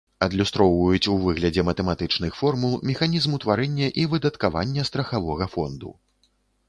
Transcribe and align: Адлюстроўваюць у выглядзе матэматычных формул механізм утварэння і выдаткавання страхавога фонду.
Адлюстроўваюць 0.25 1.09
у 1.15 1.17
выглядзе 1.25 1.65
матэматычных 1.67 2.39
формул 2.39 2.73
механізм 2.91 3.37
утварэння 3.39 3.91
і 4.05 4.07
выдаткавання 4.15 4.89
страхавога 4.93 5.45
фонду. 5.57 5.97